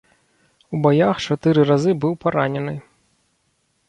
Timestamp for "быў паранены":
2.05-2.73